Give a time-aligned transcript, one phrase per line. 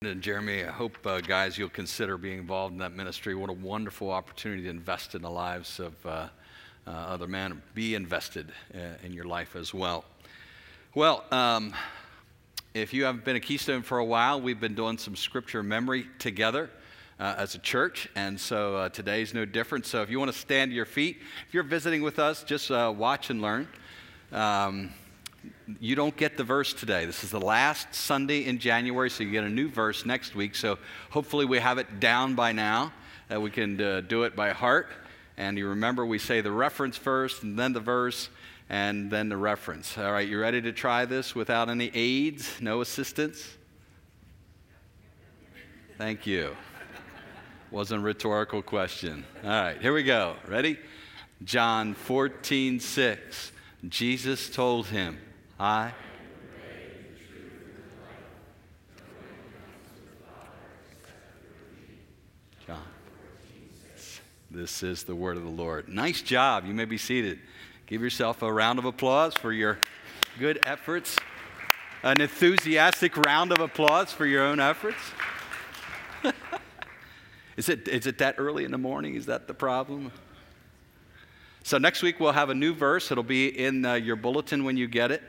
[0.00, 3.34] And Jeremy, I hope, uh, guys, you'll consider being involved in that ministry.
[3.34, 6.28] What a wonderful opportunity to invest in the lives of uh,
[6.86, 7.60] uh, other men.
[7.74, 10.04] Be invested uh, in your life as well.
[10.94, 11.74] Well, um,
[12.74, 16.06] if you haven't been a Keystone for a while, we've been doing some scripture memory
[16.20, 16.70] together.
[17.18, 19.84] Uh, as a church, and so uh, today's no different.
[19.84, 21.16] So, if you want to stand to your feet,
[21.48, 23.66] if you're visiting with us, just watch and learn.
[24.30, 24.90] Um,
[25.80, 27.04] you don't get the verse today.
[27.04, 30.54] This is the last Sunday in January, so you get a new verse next week.
[30.54, 30.78] So
[31.10, 32.92] hopefully we have it down by now,
[33.28, 34.88] that we can uh, do it by heart.
[35.36, 38.28] And you remember we say the reference first, and then the verse,
[38.68, 39.96] and then the reference.
[39.96, 43.56] All right, you ready to try this without any aids, no assistance?
[45.96, 46.56] Thank you.
[47.70, 49.24] Wasn't a rhetorical question.
[49.44, 50.36] All right, here we go.
[50.46, 50.78] Ready?
[51.44, 53.52] John 14, 6.
[53.88, 55.18] Jesus told him,
[55.60, 55.92] I.
[62.64, 62.80] John.
[64.52, 65.88] This is the word of the Lord.
[65.88, 66.64] Nice job.
[66.64, 67.40] You may be seated.
[67.86, 69.78] Give yourself a round of applause for your
[70.38, 71.16] good efforts.
[72.04, 75.00] An enthusiastic round of applause for your own efforts.
[77.56, 79.16] is, it, is it that early in the morning?
[79.16, 80.12] Is that the problem?
[81.64, 83.10] So, next week we'll have a new verse.
[83.10, 85.22] It'll be in uh, your bulletin when you get it.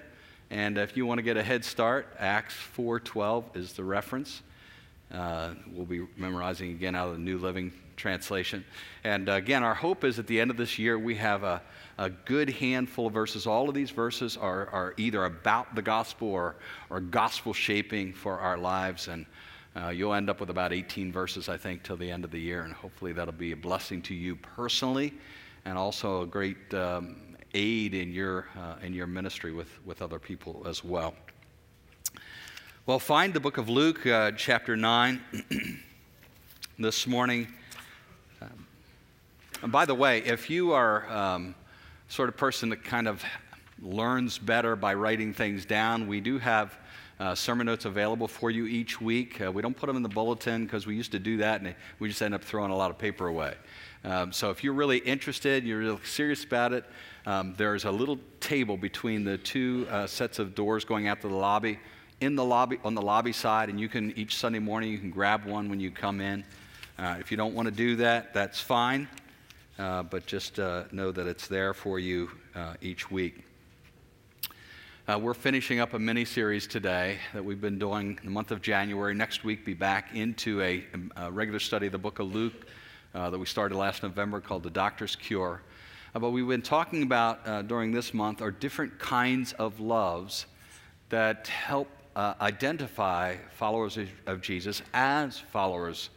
[0.52, 4.42] And if you want to get a head start, Acts 4:12 is the reference.
[5.14, 8.64] Uh, we'll be memorizing again out of the New Living Translation.
[9.04, 11.62] And again, our hope is at the end of this year we have a,
[11.98, 13.48] a good handful of verses.
[13.48, 16.56] All of these verses are, are either about the gospel or,
[16.90, 19.08] or gospel shaping for our lives.
[19.08, 19.26] And
[19.76, 22.40] uh, you'll end up with about 18 verses, I think, till the end of the
[22.40, 22.64] year.
[22.64, 25.14] And hopefully that'll be a blessing to you personally
[25.66, 27.16] and also a great um,
[27.54, 31.16] aid in your, uh, in your ministry with, with other people as well.
[32.86, 35.22] Well, find the book of Luke, uh, chapter 9,
[36.80, 37.48] this morning.
[38.42, 38.66] Um,
[39.62, 41.56] and by the way, if you are um,
[42.08, 43.24] sort of person that kind of
[43.82, 46.78] learns better by writing things down, we do have
[47.20, 49.42] uh, sermon notes available for you each week.
[49.42, 51.76] Uh, we don't put them in the bulletin because we used to do that and
[52.00, 53.56] we just end up throwing a lot of paper away.
[54.06, 56.86] Um, so if you're really interested, you're really serious about it,
[57.30, 61.28] um, there's a little table between the two uh, sets of doors going out to
[61.28, 61.78] the lobby.
[62.22, 65.12] In the lobby, on the lobby side, and you can each Sunday morning you can
[65.12, 66.44] grab one when you come in.
[66.98, 69.08] Uh, if you don't want to do that, that's fine,
[69.78, 73.46] uh, but just uh, know that it's there for you uh, each week.
[75.08, 78.60] Uh, we're finishing up a mini series today that we've been doing the month of
[78.60, 79.14] January.
[79.14, 80.84] Next week, be back into a,
[81.16, 82.66] a regular study of the book of Luke
[83.14, 85.62] that we started last November called The Doctor's Cure.
[86.16, 90.48] Uh, but we've been talking about uh, during this month are different kinds of loves
[91.10, 96.10] that help uh, identify followers of, Jesus as followers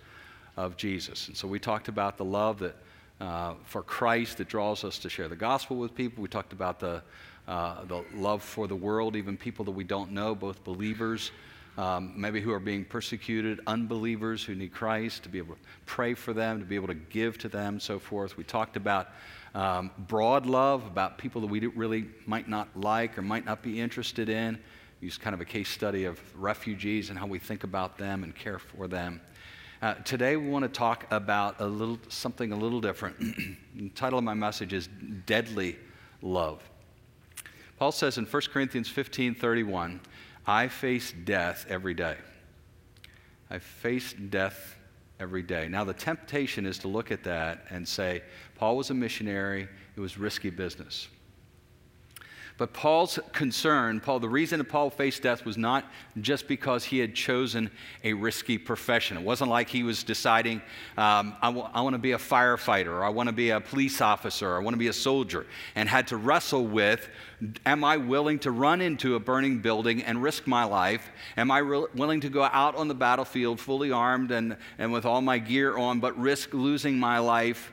[0.56, 1.28] of Jesus.
[1.28, 2.76] And so we talked about the love that
[3.20, 6.22] uh, for Christ that draws us to share the gospel with people.
[6.22, 7.02] We talked about the
[7.46, 11.32] uh, the love for the world, even people that we don't know, both believers.
[11.78, 16.12] Um, maybe who are being persecuted, unbelievers who need Christ, to be able to pray
[16.12, 18.36] for them, to be able to give to them, so forth.
[18.36, 19.08] We talked about
[19.54, 23.80] um, broad love about people that we really might not like or might not be
[23.80, 24.58] interested in.
[25.00, 28.34] Use kind of a case study of refugees and how we think about them and
[28.34, 29.20] care for them.
[29.82, 33.18] Uh, today we want to talk about a little something a little different.
[33.74, 34.88] the title of my message is
[35.26, 35.76] Deadly
[36.22, 36.62] Love.
[37.80, 40.00] Paul says in 1 Corinthians 15 31,
[40.46, 42.16] I face death every day.
[43.50, 44.76] I face death
[45.20, 45.68] every day.
[45.68, 48.22] Now, the temptation is to look at that and say,
[48.56, 51.08] Paul was a missionary, it was risky business.
[52.62, 55.84] But Paul's concern, Paul, the reason that Paul faced death was not
[56.20, 57.68] just because he had chosen
[58.04, 59.16] a risky profession.
[59.16, 60.58] It wasn't like he was deciding,
[60.96, 63.58] um, I, w- I want to be a firefighter, or I want to be a
[63.58, 67.08] police officer, or I want to be a soldier, and had to wrestle with,
[67.66, 71.10] am I willing to run into a burning building and risk my life?
[71.36, 75.04] Am I re- willing to go out on the battlefield fully armed and, and with
[75.04, 77.72] all my gear on, but risk losing my life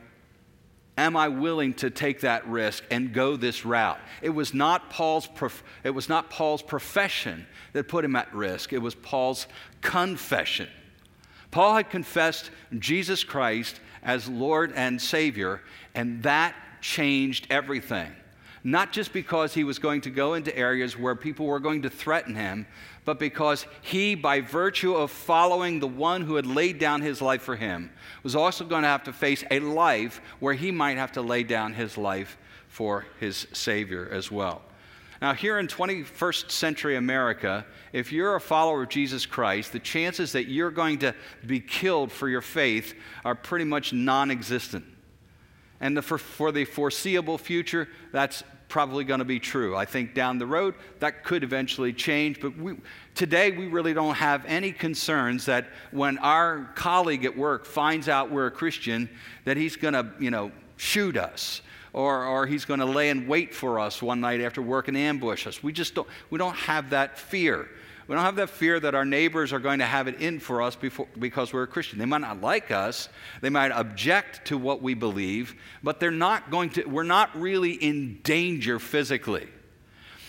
[1.00, 3.98] am I willing to take that risk and go this route?
[4.20, 8.72] It was not Paul's, prof- it was not Paul's profession that put him at risk,
[8.72, 9.46] it was Paul's
[9.80, 10.68] confession.
[11.50, 15.62] Paul had confessed Jesus Christ as Lord and Savior,
[15.94, 18.12] and that changed everything.
[18.62, 21.90] Not just because he was going to go into areas where people were going to
[21.90, 22.66] threaten him,
[23.04, 27.42] but because he, by virtue of following the one who had laid down his life
[27.42, 27.90] for him,
[28.22, 31.42] was also going to have to face a life where he might have to lay
[31.42, 32.36] down his life
[32.68, 34.62] for his Savior as well.
[35.20, 40.32] Now, here in 21st century America, if you're a follower of Jesus Christ, the chances
[40.32, 41.14] that you're going to
[41.46, 42.94] be killed for your faith
[43.24, 44.84] are pretty much non existent.
[45.78, 49.76] And the, for, for the foreseeable future, that's probably going to be true.
[49.76, 52.76] I think down the road that could eventually change, but we,
[53.14, 58.30] today we really don't have any concerns that when our colleague at work finds out
[58.30, 59.10] we're a Christian,
[59.44, 61.60] that he's going to, you know, shoot us
[61.92, 64.96] or, or he's going to lay in wait for us one night after work and
[64.96, 65.62] ambush us.
[65.62, 67.68] We just don't, we don't have that fear.
[68.10, 70.62] We don't have that fear that our neighbors are going to have it in for
[70.62, 72.00] us before, because we're a Christian.
[72.00, 73.08] They might not like us,
[73.40, 75.54] they might object to what we believe,
[75.84, 79.46] but they're not going to, we're not really in danger physically.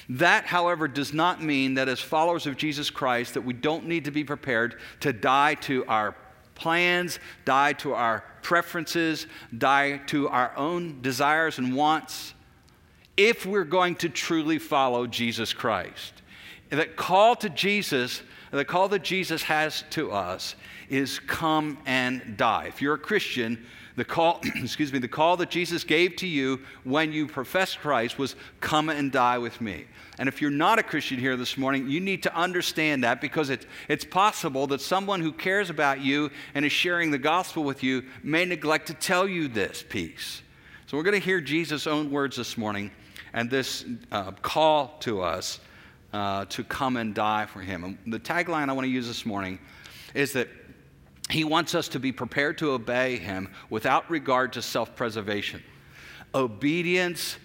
[0.09, 4.05] That, however, does not mean that as followers of Jesus Christ that we don't need
[4.05, 6.15] to be prepared to die to our
[6.53, 9.25] plans, die to our preferences,
[9.57, 12.35] die to our own desires and wants
[13.17, 16.20] if we're going to truly follow Jesus Christ.
[16.71, 20.55] The call to Jesus, the call that Jesus has to us
[20.89, 22.65] is come and die.
[22.67, 23.65] If you're a Christian,
[23.97, 28.17] the call, excuse me, the call that Jesus gave to you when you professed Christ
[28.17, 29.85] was come and die with me.
[30.17, 33.49] And if you're not a Christian here this morning, you need to understand that because
[33.49, 37.83] it's, it's possible that someone who cares about you and is sharing the gospel with
[37.83, 40.41] you may neglect to tell you this piece.
[40.87, 42.91] So we're going to hear Jesus' own words this morning
[43.33, 45.59] and this uh, call to us
[46.13, 47.83] uh, to come and die for him.
[47.83, 49.59] And the tagline I want to use this morning
[50.13, 50.49] is that
[51.29, 55.63] he wants us to be prepared to obey him without regard to self preservation.
[56.35, 57.37] Obedience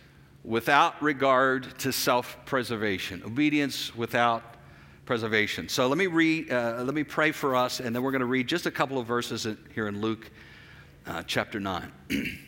[0.44, 3.22] without regard to self preservation.
[3.24, 4.56] Obedience without
[5.04, 5.68] preservation.
[5.68, 8.26] So let me read, uh, let me pray for us, and then we're going to
[8.26, 10.30] read just a couple of verses here in Luke
[11.06, 11.92] uh, chapter 9.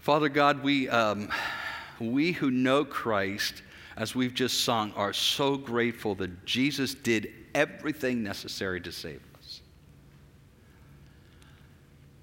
[0.00, 1.30] Father God, we, um,
[2.00, 3.62] we who know Christ
[3.96, 9.60] as we've just sung, are so grateful that Jesus did everything necessary to save us.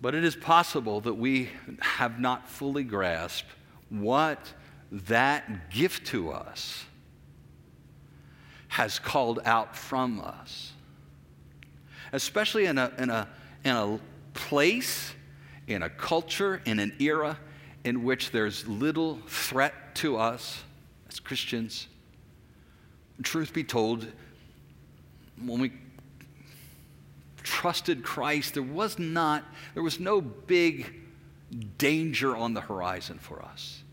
[0.02, 3.50] But it is possible that we have not fully grasped
[3.90, 4.54] what
[4.92, 6.86] that gift to us
[8.68, 10.74] has called out from us.
[12.14, 13.28] Especially in a, in a,
[13.64, 14.00] in a
[14.34, 15.14] place,
[15.68, 17.38] in a culture, in an era
[17.84, 20.64] in which there's little threat to us
[21.12, 21.88] as Christians.
[23.22, 24.08] Truth be told,
[25.44, 25.74] when we
[27.44, 29.44] trusted Christ, there was not,
[29.74, 30.96] there was no big
[31.78, 33.84] danger on the horizon for us.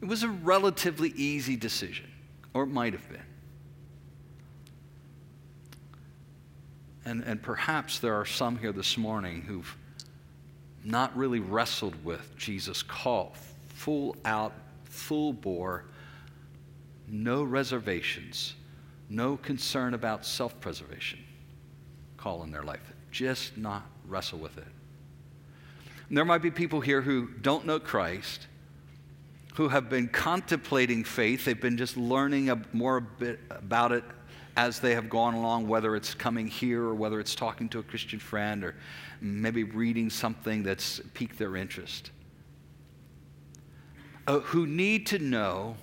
[0.00, 2.10] It was a relatively easy decision,
[2.54, 3.20] or it might have been.
[7.04, 9.76] And, and perhaps there are some here this morning who've
[10.84, 13.34] not really wrestled with Jesus' call,
[13.68, 14.54] full out,
[14.84, 15.84] full bore
[17.08, 18.54] no reservations,
[19.08, 21.18] no concern about self preservation
[22.16, 22.92] call in their life.
[23.10, 24.66] Just not wrestle with it.
[26.08, 28.46] And there might be people here who don't know Christ,
[29.54, 31.44] who have been contemplating faith.
[31.44, 34.04] They've been just learning more bit about it
[34.56, 37.82] as they have gone along, whether it's coming here or whether it's talking to a
[37.82, 38.74] Christian friend or
[39.20, 42.10] maybe reading something that's piqued their interest.
[44.26, 45.76] Uh, who need to know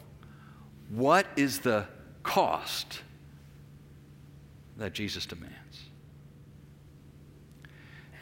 [0.89, 1.86] what is the
[2.24, 3.01] cost
[4.77, 5.56] that Jesus demands?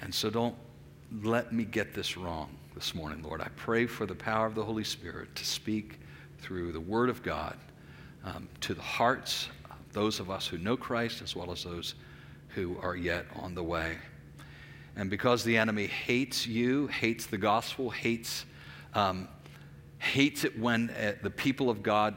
[0.02, 0.56] And so don't
[1.24, 3.42] let me get this wrong this morning, Lord.
[3.42, 6.00] I pray for the power of the Holy Spirit to speak
[6.40, 7.58] through the Word of God
[8.24, 11.96] um, to the hearts of those of us who know Christ as well as those
[12.50, 13.98] who are yet on the way.
[14.96, 18.46] And because the enemy hates you, hates the gospel, hates,
[18.94, 19.28] um,
[20.00, 22.16] hates it when uh, the people of God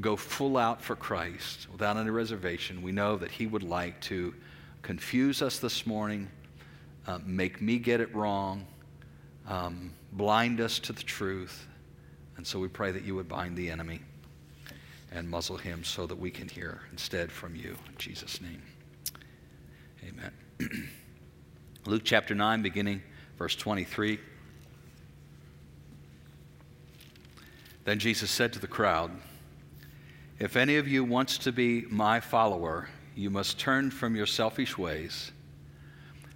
[0.00, 4.34] go full out for Christ without any reservation, we know that He would like to
[4.82, 6.28] confuse us this morning,
[7.06, 8.66] uh, make me get it wrong,
[9.48, 11.66] um, blind us to the truth.
[12.36, 14.00] And so we pray that you would bind the enemy
[15.14, 17.76] and muzzle him so that we can hear instead from you.
[17.88, 18.62] In Jesus' name.
[20.08, 20.32] Amen.
[21.86, 23.02] Luke chapter 9, beginning
[23.38, 24.18] verse 23.
[27.84, 29.10] Then Jesus said to the crowd,
[30.42, 34.76] if any of you wants to be my follower, you must turn from your selfish
[34.76, 35.30] ways,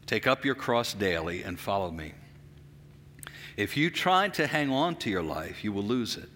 [0.07, 2.13] take up your cross daily, and follow me.
[3.57, 6.29] If you try to hang on to your life, you will lose it.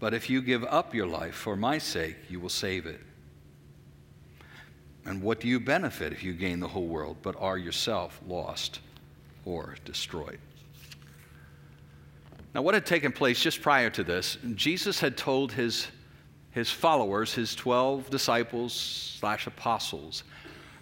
[0.00, 3.00] But if you give up your life for my sake, you will save it.
[5.04, 8.80] And what do you benefit if you gain the whole world, but are yourself lost
[9.44, 10.40] or destroyed?
[12.56, 15.86] Now, what had taken place just prior to this, Jesus had told his,
[16.52, 18.72] his followers, his 12 disciples
[19.18, 20.22] slash apostles,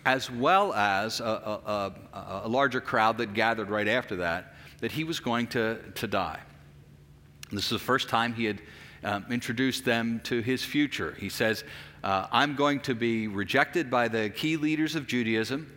[0.05, 4.91] as well as a, a, a, a, larger crowd that gathered right after that, that
[4.91, 6.41] he was going to, to die.
[7.49, 8.61] And this is the first time he had
[9.05, 11.17] um, introduced them to his future.
[11.19, 11.65] He says,
[12.03, 15.71] uh, I'm going to be rejected by the key leaders of Judaism.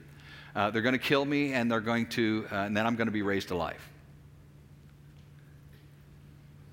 [0.55, 3.07] Uh, they're going to kill me, and they're going to, uh, and then I'm going
[3.07, 3.89] to be raised to life.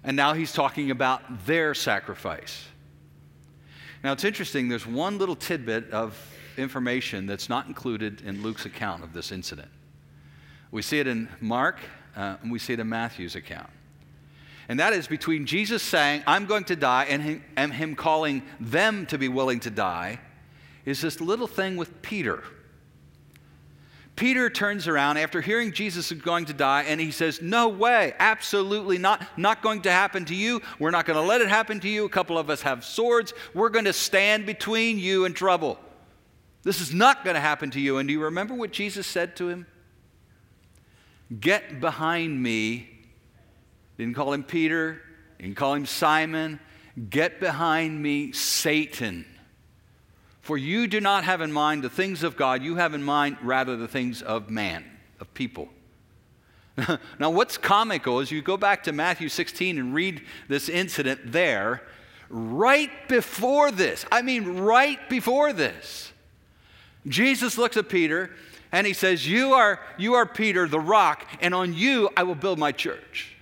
[0.04, 2.64] And now he's talking about their sacrifice.
[4.02, 6.16] Now it's interesting, there's one little tidbit of
[6.56, 9.68] information that's not included in Luke's account of this incident.
[10.70, 11.78] We see it in Mark,
[12.16, 13.68] uh, and we see it in Matthew's account.
[14.68, 18.42] And that is between Jesus saying, I'm going to die, and him, and him calling
[18.60, 20.20] them to be willing to die,
[20.84, 22.42] is this little thing with Peter.
[24.20, 28.12] Peter turns around after hearing Jesus is going to die and he says, No way,
[28.18, 30.60] absolutely not, not going to happen to you.
[30.78, 32.04] We're not going to let it happen to you.
[32.04, 33.32] A couple of us have swords.
[33.54, 35.78] We're going to stand between you and trouble.
[36.64, 37.96] This is not going to happen to you.
[37.96, 39.66] And do you remember what Jesus said to him?
[41.40, 42.90] Get behind me.
[43.96, 45.00] Didn't call him Peter,
[45.38, 46.60] didn't call him Simon.
[47.08, 49.24] Get behind me, Satan.
[50.50, 53.36] For you do not have in mind the things of God, you have in mind
[53.40, 54.84] rather the things of man,
[55.20, 55.68] of people.
[57.20, 61.84] now, what's comical is you go back to Matthew 16 and read this incident there,
[62.28, 64.04] right before this.
[64.10, 66.10] I mean, right before this.
[67.06, 68.32] Jesus looks at Peter
[68.72, 72.34] and he says, You are, you are Peter, the rock, and on you I will
[72.34, 73.36] build my church.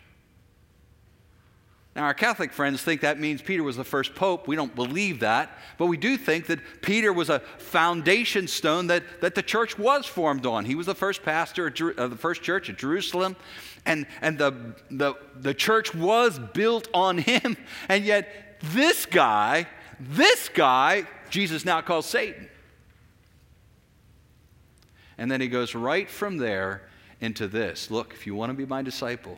[1.99, 4.47] Now, our Catholic friends think that means Peter was the first pope.
[4.47, 5.50] We don't believe that.
[5.78, 10.07] But we do think that Peter was a foundation stone that, that the church was
[10.07, 10.64] formed on.
[10.64, 13.35] He was the first pastor of uh, the first church at Jerusalem.
[13.85, 17.57] And, and the, the, the church was built on him.
[17.88, 19.67] And yet, this guy,
[19.99, 22.49] this guy, Jesus now calls Satan.
[25.19, 26.83] And then he goes right from there
[27.21, 29.37] into this look, if you want to be my disciple,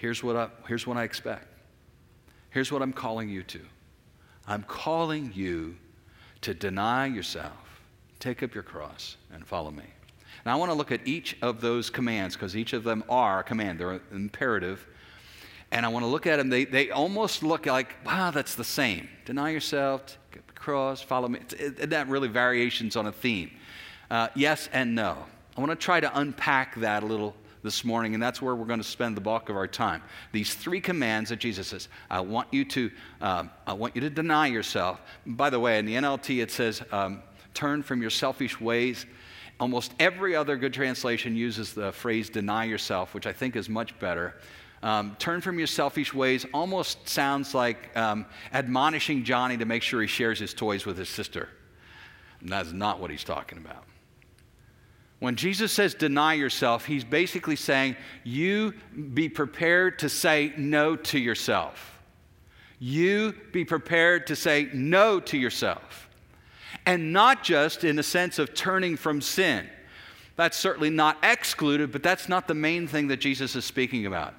[0.00, 1.46] here's what I, here's what I expect.
[2.48, 3.60] Here's what I'm calling you to.
[4.46, 5.76] I'm calling you
[6.40, 7.82] to deny yourself,
[8.18, 9.84] take up your cross, and follow me.
[10.46, 13.40] Now, I want to look at each of those commands because each of them are
[13.40, 14.86] a command, they're imperative.
[15.70, 16.48] And I want to look at them.
[16.48, 19.08] They, they almost look like, wow, that's the same.
[19.26, 21.40] Deny yourself, take up your cross, follow me.
[21.50, 23.50] It's not really variations on a theme.
[24.10, 25.26] Uh, yes and no.
[25.56, 28.66] I want to try to unpack that a little this morning, and that's where we're
[28.66, 30.02] going to spend the bulk of our time.
[30.32, 32.90] These three commands that Jesus says, I want you to,
[33.20, 35.00] um, I want you to deny yourself.
[35.26, 37.22] By the way, in the NLT it says, um,
[37.54, 39.06] turn from your selfish ways.
[39.58, 43.98] Almost every other good translation uses the phrase deny yourself, which I think is much
[43.98, 44.36] better.
[44.82, 48.24] Um, turn from your selfish ways almost sounds like um,
[48.54, 51.50] admonishing Johnny to make sure he shares his toys with his sister.
[52.40, 53.84] And that's not what he's talking about.
[55.20, 58.74] When Jesus says deny yourself, he's basically saying you
[59.12, 61.98] be prepared to say no to yourself.
[62.78, 66.08] You be prepared to say no to yourself.
[66.86, 69.68] And not just in the sense of turning from sin.
[70.36, 74.32] That's certainly not excluded, but that's not the main thing that Jesus is speaking about.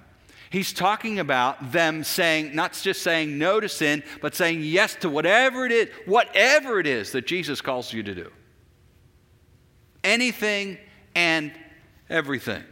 [0.50, 5.10] He's talking about them saying, not just saying no to sin, but saying yes to
[5.10, 8.32] whatever it is, whatever it is that Jesus calls you to do
[10.04, 10.78] anything
[11.16, 11.52] and
[12.10, 12.64] everything.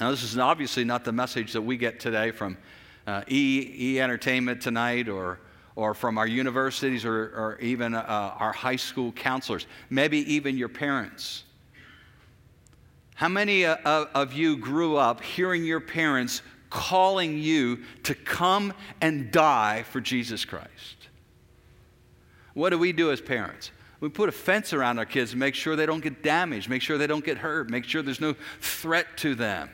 [0.00, 2.56] Now, this is obviously not the message that we get today from
[3.06, 5.40] uh, e, e Entertainment tonight or,
[5.74, 10.68] or from our universities or, or even uh, our high school counselors, maybe even your
[10.68, 11.44] parents.
[13.14, 19.32] How many uh, of you grew up hearing your parents calling you to come and
[19.32, 21.08] die for Jesus Christ?
[22.54, 23.72] What do we do as parents?
[24.00, 26.82] We put a fence around our kids to make sure they don't get damaged, make
[26.82, 29.70] sure they don't get hurt, make sure there's no threat to them.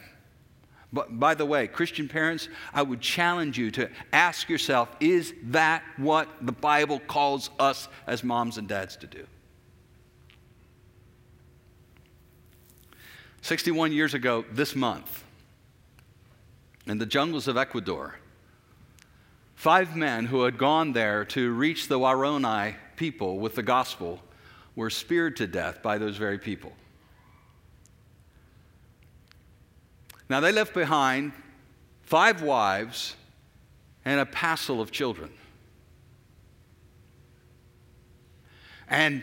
[0.95, 5.83] But by the way, Christian parents, I would challenge you to ask yourself is that
[5.97, 9.27] what the Bible calls us as moms and dads to do?
[13.43, 15.25] 61 years ago this month,
[16.87, 18.19] in the jungles of Ecuador,
[19.55, 24.21] five men who had gone there to reach the Waorani people with the gospel
[24.77, 26.73] were speared to death by those very people.
[30.29, 31.33] Now, they left behind
[32.03, 33.17] five wives
[34.05, 35.31] and a passel of children.
[38.89, 39.23] And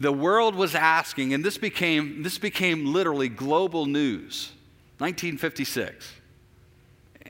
[0.00, 4.52] the world was asking, and this became, this became literally global news,
[4.98, 6.12] 1956.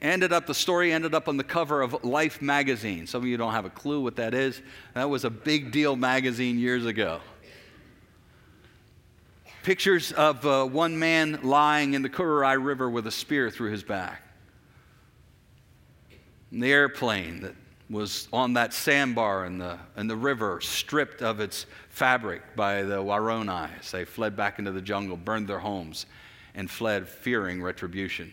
[0.00, 3.06] Ended up, the story ended up on the cover of Life magazine.
[3.06, 4.60] Some of you don't have a clue what that is.
[4.94, 7.20] That was a big deal magazine years ago.
[9.62, 13.82] Pictures of uh, one man lying in the Kuraray River with a spear through his
[13.82, 14.22] back.
[16.50, 17.54] And the airplane that
[17.90, 23.02] was on that sandbar in the, in the river, stripped of its fabric by the
[23.02, 23.90] Waronis.
[23.90, 26.06] They fled back into the jungle, burned their homes,
[26.54, 28.32] and fled fearing retribution.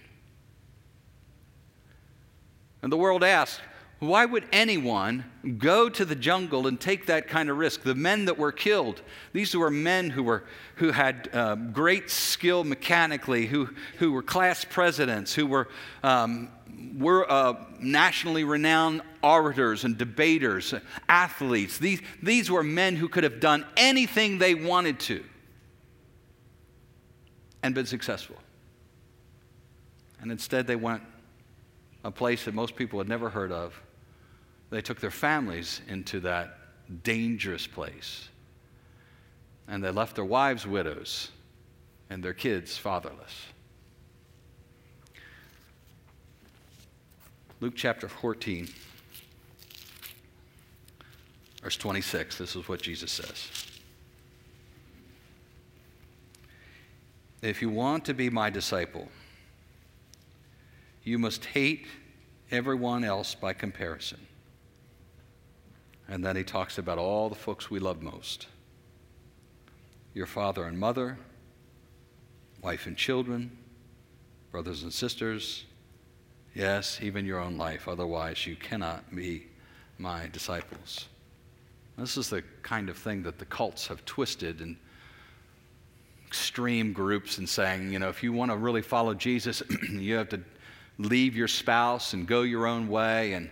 [2.85, 3.61] And the world asked,
[3.97, 5.25] why would anyone
[5.57, 7.81] go to the jungle and take that kind of risk?
[7.81, 9.01] The men that were killed,
[9.33, 10.43] these were men who, were,
[10.75, 15.67] who had uh, great skill mechanically, who, who were class presidents, who were,
[16.03, 16.49] um,
[16.95, 20.75] were uh, nationally renowned orators and debaters,
[21.09, 21.79] athletes.
[21.79, 25.23] These, these were men who could have done anything they wanted to
[27.63, 28.35] and been successful.
[30.21, 31.01] And instead, they went
[32.05, 33.81] a place that most people had never heard of
[34.69, 36.57] they took their families into that
[37.03, 38.29] dangerous place.
[39.67, 41.31] And they left their wives widows
[42.09, 43.45] and their kids fatherless.
[47.61, 48.67] Luke chapter 14,
[51.63, 53.49] verse 26, this is what Jesus says.
[57.41, 59.07] If you want to be my disciple,
[61.05, 61.85] you must hate
[62.51, 64.19] everyone else by comparison.
[66.09, 68.47] And then he talks about all the folks we love most
[70.13, 71.17] your father and mother,
[72.61, 73.51] wife and children,
[74.49, 75.65] brothers and sisters,
[76.53, 77.89] yes, even your own life.
[77.89, 79.45] Otherwise, you cannot be
[79.97, 81.09] my disciples.
[81.97, 84.77] This is the kind of thing that the cults have twisted in
[86.25, 90.29] extreme groups and saying, you know, if you want to really follow Jesus, you have
[90.29, 90.39] to
[90.97, 93.49] leave your spouse and go your own way and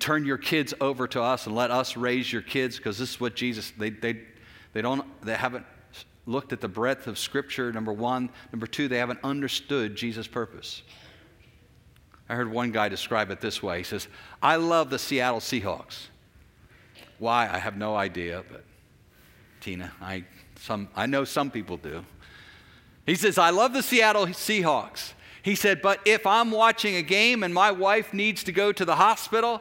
[0.00, 3.20] turn your kids over to us and let us raise your kids because this is
[3.20, 4.20] what Jesus, they, they,
[4.72, 5.66] they, don't, they haven't
[6.26, 8.30] looked at the breadth of Scripture, number one.
[8.52, 10.82] Number two, they haven't understood Jesus' purpose.
[12.28, 13.78] I heard one guy describe it this way.
[13.78, 14.08] He says,
[14.42, 16.06] I love the Seattle Seahawks.
[17.18, 17.48] Why?
[17.50, 18.64] I have no idea, but
[19.60, 20.24] Tina, I,
[20.58, 22.04] some, I know some people do.
[23.04, 25.12] He says, I love the Seattle Seahawks.
[25.44, 28.82] He said, but if I'm watching a game and my wife needs to go to
[28.82, 29.60] the hospital,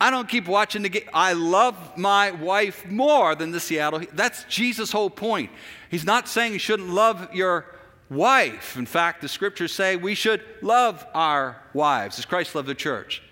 [0.00, 1.10] I don't keep watching the game.
[1.12, 4.02] I love my wife more than the Seattle.
[4.12, 5.50] That's Jesus' whole point.
[5.90, 7.66] He's not saying you shouldn't love your
[8.08, 8.76] wife.
[8.76, 13.24] In fact, the scriptures say we should love our wives as Christ loved the church.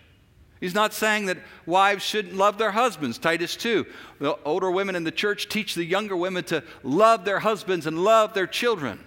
[0.59, 3.17] He's not saying that wives shouldn't love their husbands.
[3.17, 3.87] Titus 2.
[4.19, 8.03] The older women in the church teach the younger women to love their husbands and
[8.03, 9.05] love their children.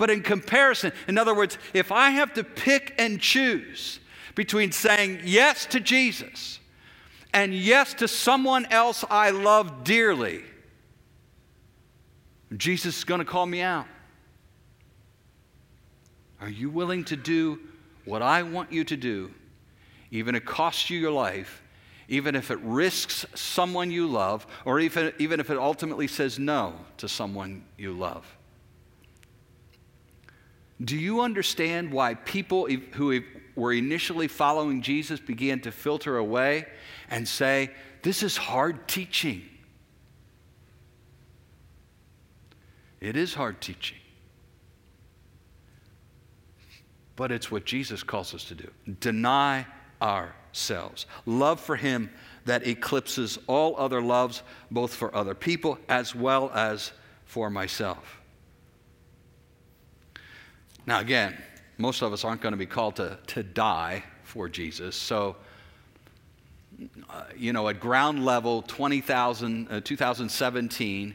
[0.00, 4.00] But in comparison, in other words, if I have to pick and choose,
[4.34, 6.58] between saying yes to Jesus
[7.34, 10.40] and yes to someone else I love dearly,
[12.56, 13.84] Jesus is going to call me out.
[16.40, 17.58] Are you willing to do
[18.06, 19.30] what I want you to do,
[20.10, 21.62] even if it costs you your life,
[22.08, 26.72] even if it risks someone you love, or even, even if it ultimately says no
[26.96, 28.24] to someone you love?
[30.82, 33.22] Do you understand why people who
[33.54, 36.66] were initially following Jesus began to filter away
[37.10, 37.70] and say,
[38.02, 39.42] This is hard teaching.
[43.00, 43.98] It is hard teaching.
[47.16, 49.66] But it's what Jesus calls us to do deny
[50.00, 51.04] ourselves.
[51.26, 52.10] Love for Him
[52.46, 56.92] that eclipses all other loves, both for other people as well as
[57.26, 58.19] for myself.
[60.90, 61.36] Now, again,
[61.78, 64.96] most of us aren't going to be called to, to die for Jesus.
[64.96, 65.36] So,
[67.08, 71.14] uh, you know, at ground level, 20,000, uh, 2017,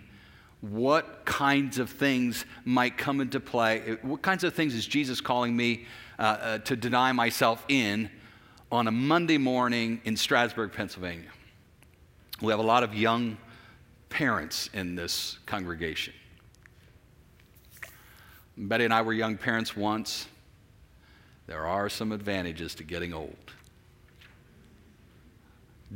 [0.61, 3.97] what kinds of things might come into play?
[4.01, 8.09] What kinds of things is Jesus calling me uh, uh, to deny myself in
[8.71, 11.31] on a Monday morning in Strasburg, Pennsylvania?
[12.41, 13.35] We have a lot of young
[14.07, 16.13] parents in this congregation.
[18.57, 20.27] Betty and I were young parents once.
[21.47, 23.35] There are some advantages to getting old.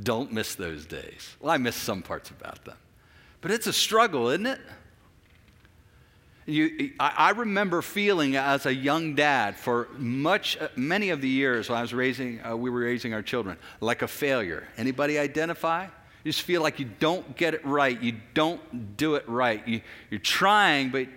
[0.01, 1.35] Don't miss those days.
[1.39, 2.77] Well, I miss some parts about them.
[3.41, 4.59] But it's a struggle, isn't it?
[6.45, 11.77] You, I, remember feeling as a young dad for much, many of the years when
[11.77, 14.67] I was raising, uh, we were raising our children, like a failure.
[14.75, 15.83] Anybody identify?
[16.23, 18.01] You just feel like you don't get it right.
[18.01, 19.65] You don't do it right.
[19.67, 21.07] You, you're trying, but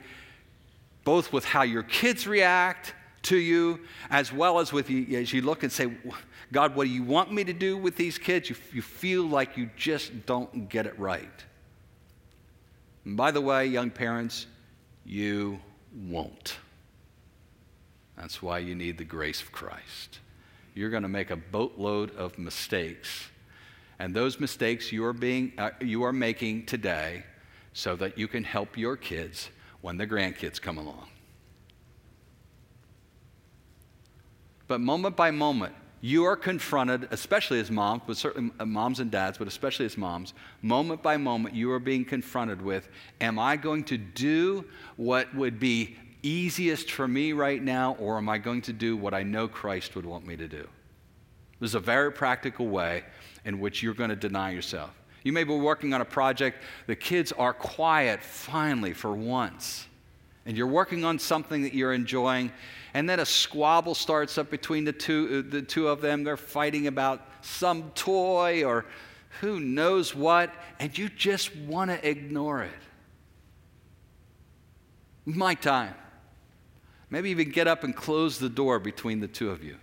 [1.05, 5.43] both with how your kids react to you, as well as with you, as you
[5.43, 5.91] look and say,
[6.51, 8.51] God, what do you want me to do with these kids?
[8.51, 11.45] You, you feel like you just don't get it right.
[13.05, 14.47] And by the way, young parents,
[15.05, 15.61] you
[16.09, 16.57] won't.
[18.17, 20.21] That's why you need the grace of Christ.
[20.75, 23.29] You're going to make a boatload of mistakes.
[23.99, 27.25] And those mistakes you are, being, uh, you are making today
[27.73, 29.49] so that you can help your kids
[29.83, 31.09] when the grandkids come along.
[34.67, 39.11] But moment by moment, you are confronted, especially as moms, but certainly uh, moms and
[39.11, 42.89] dads, but especially as moms, moment by moment, you are being confronted with
[43.21, 44.65] Am I going to do
[44.97, 49.15] what would be easiest for me right now, or am I going to do what
[49.15, 50.67] I know Christ would want me to do?
[51.61, 53.05] There's a very practical way
[53.45, 54.91] in which you're going to deny yourself.
[55.23, 59.87] You may be working on a project, the kids are quiet finally for once,
[60.47, 62.53] and you're working on something that you're enjoying
[62.95, 66.25] and then a squabble starts up between the two, uh, the two of them.
[66.25, 68.85] They're fighting about some toy or
[69.41, 72.71] who knows what, and you just want to ignore it.
[75.25, 75.95] My time.
[77.09, 79.77] Maybe even get up and close the door between the two of you.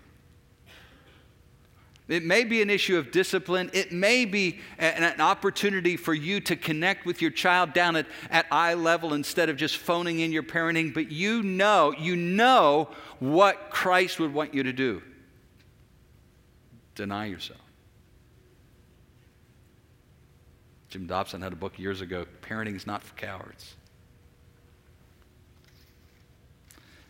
[2.10, 3.70] It may be an issue of discipline.
[3.72, 8.08] It may be an, an, opportunity for you to connect with your child down at,
[8.32, 10.92] at eye level instead of just phoning in your parenting.
[10.92, 15.04] But you know, you know what Christ would want you to do.
[16.96, 17.62] Deny yourself.
[20.90, 23.76] Jim Dobson had a book years ago Parenting is Not for Cowards.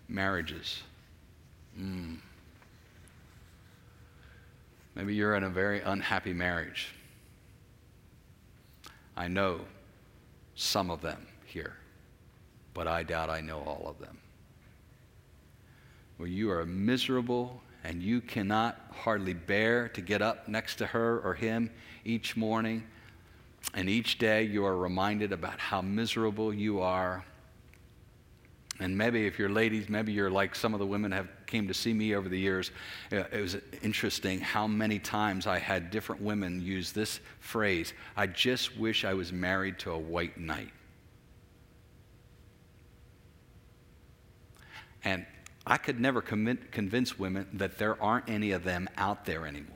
[0.10, 0.84] Marriages.
[1.80, 2.18] Mm.
[5.00, 6.94] Maybe you're in a very unhappy marriage.
[9.16, 9.62] I know
[10.56, 11.78] some of them here,
[12.74, 14.18] but I doubt I know all of them.
[16.18, 21.22] Where you are miserable and you cannot hardly bear to get up next to her
[21.22, 21.72] or him
[22.04, 22.84] each morning,
[23.74, 27.24] and each day you are reminded about how miserable you are
[28.80, 31.74] and maybe if you're ladies, maybe you're like some of the women have came to
[31.74, 32.72] see me over the years.
[33.12, 37.94] It was interesting how many times I had different women use this phrase.
[38.16, 40.72] I just wish I was married to a white knight.
[45.04, 45.26] And
[45.66, 49.76] I could never convince women that there aren't any of them out there anymore.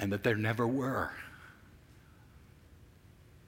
[0.00, 1.12] And that there never were.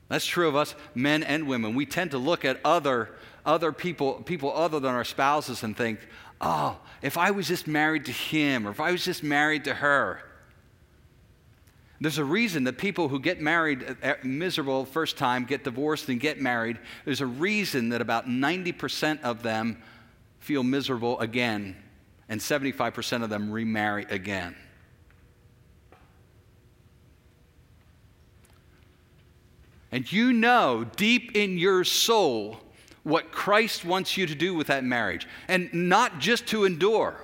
[0.09, 1.75] That's true of us men and women.
[1.75, 3.09] We tend to look at other,
[3.45, 5.99] other people, people other than our spouses and think,
[6.39, 9.73] oh, if I was just married to him or if I was just married to
[9.73, 10.21] her.
[11.99, 16.19] There's a reason that people who get married uh, miserable first time get divorced and
[16.19, 16.77] get married.
[17.05, 19.81] There's a reason that about 90% of them
[20.39, 21.75] feel miserable again
[22.29, 24.55] and 75% of them remarry again.
[29.91, 32.59] And you know deep in your soul
[33.03, 35.27] what Christ wants you to do with that marriage.
[35.47, 37.15] And not just to endure.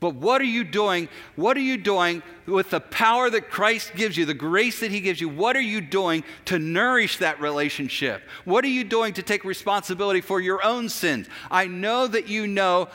[0.00, 1.08] But what are you doing?
[1.36, 5.00] What are you doing with the power that Christ gives you, the grace that He
[5.00, 5.28] gives you?
[5.28, 8.22] What are you doing to nourish that relationship?
[8.44, 11.28] What are you doing to take responsibility for your own sins?
[11.52, 12.88] I know that you know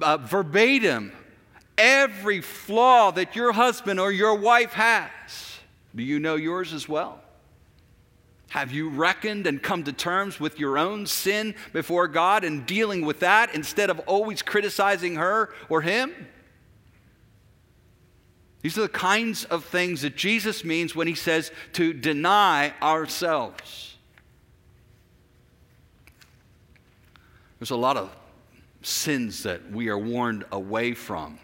[0.00, 1.10] uh, verbatim
[1.76, 5.58] every flaw that your husband or your wife has.
[5.96, 7.21] Do you know yours as well?
[8.52, 13.06] Have you reckoned and come to terms with your own sin before God and dealing
[13.06, 16.12] with that instead of always criticizing her or him?
[18.60, 23.96] These are the kinds of things that Jesus means when he says to deny ourselves.
[27.58, 28.14] There's a lot of
[28.82, 31.38] sins that we are warned away from.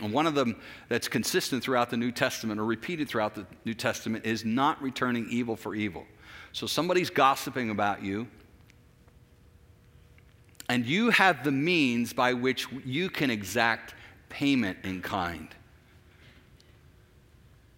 [0.00, 0.56] And one of them
[0.88, 5.28] that's consistent throughout the New Testament or repeated throughout the New Testament is not returning
[5.30, 6.06] evil for evil.
[6.52, 8.26] So somebody's gossiping about you,
[10.68, 13.94] and you have the means by which you can exact
[14.28, 15.48] payment in kind.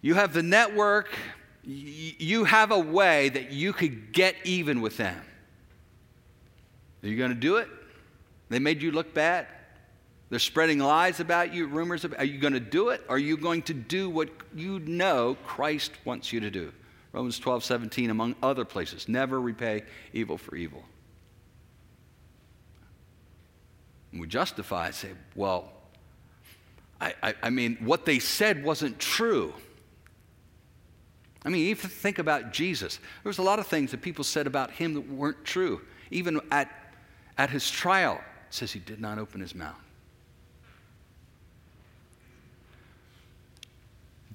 [0.01, 1.09] You have the network,
[1.63, 5.21] you have a way that you could get even with them.
[7.03, 7.67] Are you going to do it?
[8.49, 9.47] They made you look bad?
[10.33, 13.03] They're spreading lies about you, rumors about Are you going to do it?
[13.07, 16.73] Are you going to do what you know Christ wants you to do?
[17.11, 19.07] Romans 12, 17, among other places.
[19.07, 20.83] Never repay evil for evil.
[24.11, 25.71] And we justify it, say, well,
[26.99, 29.53] I, I, I mean, what they said wasn't true.
[31.45, 32.97] I mean, even think about Jesus.
[32.97, 36.41] There was a lot of things that people said about him that weren't true, even
[36.51, 36.71] at,
[37.37, 39.75] at his trial It says he did not open his mouth.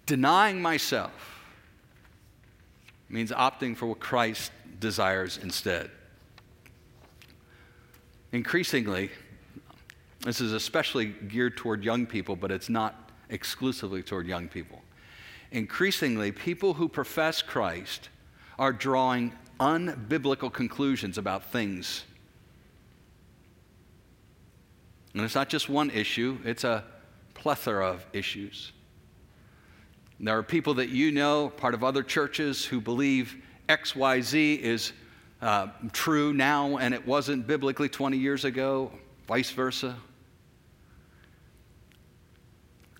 [0.08, 1.44] Denying myself
[3.10, 5.90] means opting for what Christ desires instead.
[8.32, 9.10] Increasingly,
[10.20, 14.80] this is especially geared toward young people, but it's not exclusively toward young people.
[15.50, 18.08] Increasingly, people who profess Christ
[18.58, 22.04] are drawing unbiblical conclusions about things.
[25.12, 26.82] And it's not just one issue, it's a
[27.34, 28.72] plethora of issues.
[30.20, 33.36] There are people that you know, part of other churches, who believe
[33.68, 34.92] XYZ is
[35.40, 38.90] uh, true now and it wasn't biblically 20 years ago,
[39.28, 39.96] vice versa.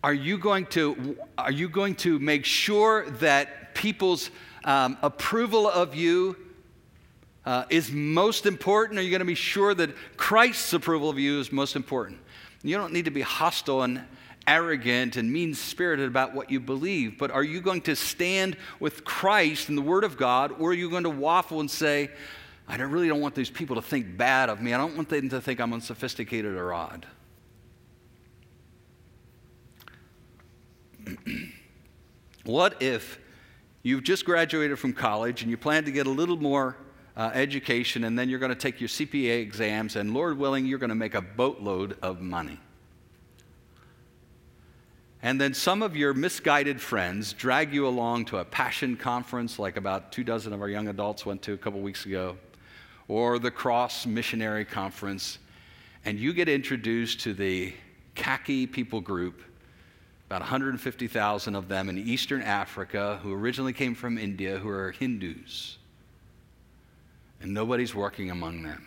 [0.05, 4.31] Are you going to, are you going to make sure that people's
[4.65, 6.37] um, approval of you
[7.45, 9.01] uh, is most important?
[9.01, 12.21] Are you going to be sure that Christ's approval of you is most important?
[12.63, 14.05] You don't need to be hostile and
[14.49, 19.05] arrogant and mean spirited about what you believe, but are you going to stand with
[19.05, 22.11] Christ and the Word of God, or are you going to waffle and say,
[22.67, 24.73] I don't, really don't want these people to think bad of me.
[24.75, 27.07] I don't want them to think I'm unsophisticated or odd.
[32.45, 33.19] what if
[33.83, 36.77] you've just graduated from college and you plan to get a little more
[37.17, 40.79] uh, education and then you're going to take your CPA exams and, Lord willing, you're
[40.79, 42.59] going to make a boatload of money?
[45.23, 49.77] And then some of your misguided friends drag you along to a passion conference, like
[49.77, 52.37] about two dozen of our young adults went to a couple weeks ago,
[53.09, 55.39] or the Cross Missionary Conference,
[56.05, 57.73] and you get introduced to the
[58.15, 59.43] Kaki people group
[60.29, 65.79] about 150,000 of them in Eastern Africa who originally came from India who are Hindus.
[67.41, 68.85] And nobody's working among them.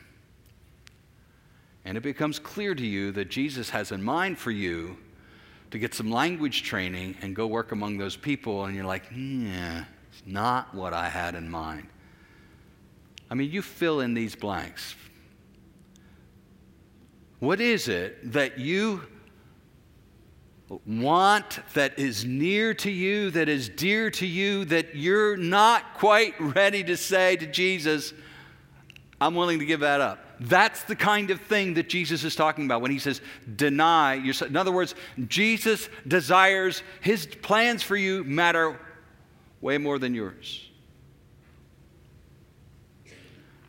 [1.84, 4.98] And it becomes clear to you that Jesus has in mind for you
[5.72, 8.66] to get some language training and go work among those people.
[8.66, 11.88] And you're like, yeah, it's not what I had in mind.
[13.30, 14.96] I mean, you fill in these blanks.
[17.40, 19.02] What is it that you
[20.86, 26.34] want that is near to you, that is dear to you, that you're not quite
[26.40, 28.14] ready to say to Jesus,
[29.20, 30.31] I'm willing to give that up.
[30.44, 33.22] That's the kind of thing that Jesus is talking about when he says,
[33.56, 34.50] deny yourself.
[34.50, 34.96] In other words,
[35.28, 38.80] Jesus desires, his plans for you matter
[39.62, 40.68] way more than yours.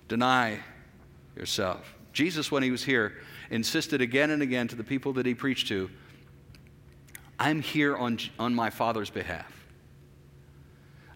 [0.09, 0.61] Deny
[1.37, 1.95] yourself.
[2.15, 3.19] Jesus, when he was here,
[3.51, 5.91] insisted again and again to the people that he preached to
[7.39, 9.67] I'm here on, on my Father's behalf.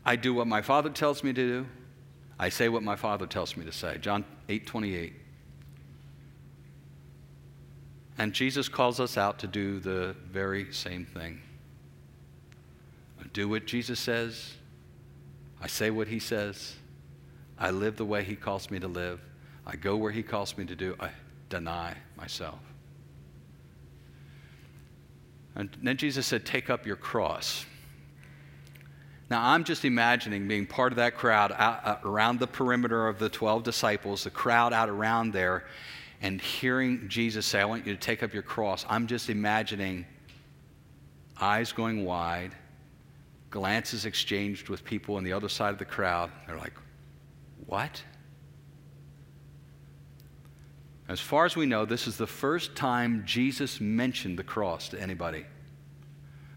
[0.05, 1.67] I do what my Father tells me to do.
[2.39, 3.97] I say what my Father tells me to say.
[3.99, 5.13] John 8 28.
[8.19, 11.41] And Jesus calls us out to do the very same thing.
[13.21, 14.55] I do what Jesus says.
[15.61, 16.77] I say what he says.
[17.59, 19.21] I live the way he calls me to live.
[19.67, 20.95] I go where he calls me to do.
[21.01, 21.11] I
[21.49, 22.59] deny myself.
[25.55, 27.65] And then Jesus said, Take up your cross.
[29.29, 33.19] Now, I'm just imagining being part of that crowd out, uh, around the perimeter of
[33.19, 35.65] the 12 disciples, the crowd out around there,
[36.21, 38.87] and hearing Jesus say, I want you to take up your cross.
[38.89, 40.07] I'm just imagining
[41.41, 42.53] eyes going wide,
[43.51, 46.31] glances exchanged with people on the other side of the crowd.
[46.47, 46.75] They're like,
[47.67, 48.03] What?
[51.09, 55.01] As far as we know, this is the first time Jesus mentioned the cross to
[55.01, 55.47] anybody.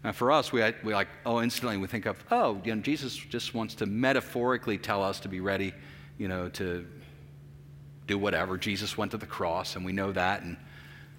[0.02, 3.14] And for us, we, we like, oh, instantly we think of, oh, you know, Jesus
[3.14, 5.72] just wants to metaphorically tell us to be ready,
[6.18, 6.86] you know, to
[8.10, 8.58] do whatever.
[8.58, 10.56] Jesus went to the cross, and we know that, and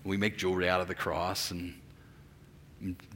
[0.03, 1.51] we make jewelry out of the cross.
[1.51, 1.73] And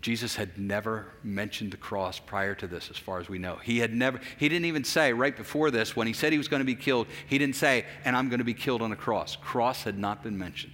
[0.02, 3.58] Jesus had never mentioned the cross prior to this, as far as we know.
[3.58, 6.48] He had never, he didn't even say right before this, when he said he was
[6.48, 8.96] going to be killed, he didn't say, and I'm going to be killed on a
[8.96, 9.36] cross.
[9.36, 10.74] Cross had not been mentioned.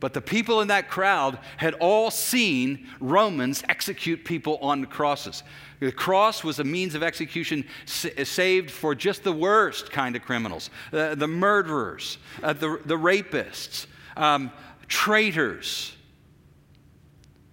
[0.00, 5.42] But the people in that crowd had all seen Romans execute people on crosses.
[5.78, 10.70] The cross was a means of execution saved for just the worst kind of criminals
[10.92, 13.86] uh, the murderers, uh, the, the rapists,
[14.16, 14.50] um,
[14.88, 15.94] traitors,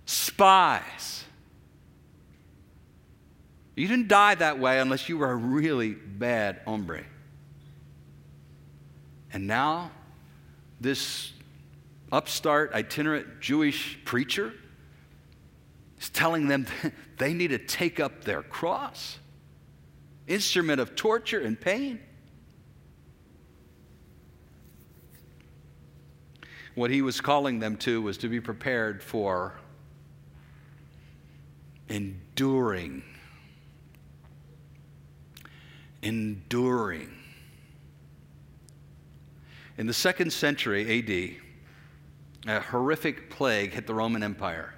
[0.06, 1.26] spies.
[3.76, 7.04] You didn't die that way unless you were a really bad hombre.
[9.32, 9.92] And now,
[10.82, 11.32] this
[12.12, 14.54] upstart, itinerant Jewish preacher
[16.00, 16.65] is telling them
[17.17, 19.20] they need to take up their cross,
[20.28, 22.00] instrument of torture and pain.
[26.78, 29.60] what he was calling them to was to be prepared for
[31.89, 33.02] enduring.
[36.04, 37.12] Enduring.
[39.80, 41.47] In the second century AD,
[42.50, 44.74] a horrific plague hit the Roman Empire.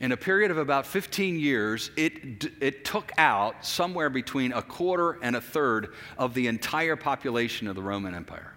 [0.00, 5.18] In a period of about 15 years, it, it took out somewhere between a quarter
[5.22, 8.54] and a third of the entire population of the Roman Empire.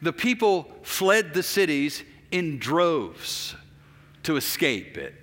[0.00, 3.56] The people fled the cities in droves
[4.22, 5.14] to escape it.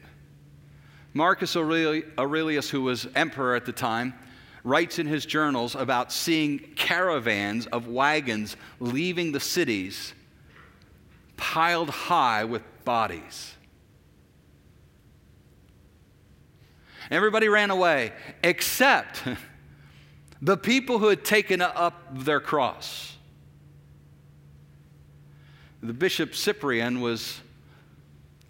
[1.13, 4.13] Marcus Aurelius, who was emperor at the time,
[4.63, 10.13] writes in his journals about seeing caravans of wagons leaving the cities
[11.37, 13.53] piled high with bodies.
[17.09, 19.23] Everybody ran away except
[20.41, 23.17] the people who had taken up their cross.
[25.81, 27.39] The bishop Cyprian was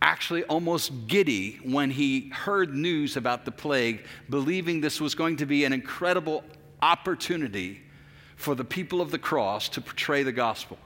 [0.02, 5.46] actually almost giddy when he heard news about the plague, believing this was going to
[5.46, 6.44] be an incredible
[6.82, 7.82] opportunity
[8.36, 10.78] for the people of the cross to portray the gospel.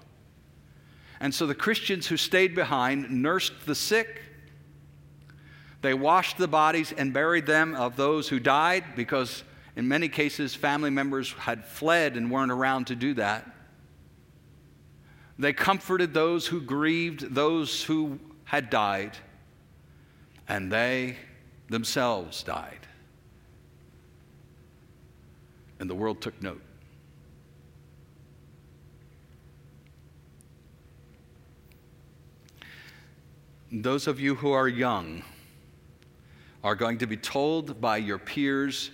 [1.19, 4.21] And so the Christians who stayed behind nursed the sick.
[5.81, 9.43] They washed the bodies and buried them of those who died because,
[9.75, 13.49] in many cases, family members had fled and weren't around to do that.
[15.37, 18.19] They comforted those who grieved, those who
[18.53, 19.17] had died,
[20.47, 21.17] and they
[21.69, 22.85] themselves died.
[25.79, 26.61] And the world took note.
[33.71, 35.23] Those of you who are young
[36.63, 38.91] are going to be told by your peers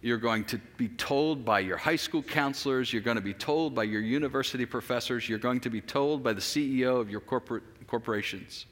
[0.00, 2.92] you're going to be told by your high school counselors.
[2.92, 5.28] You're going to be told by your university professors.
[5.28, 8.66] You're going to be told by the CEO of your corporate corporations.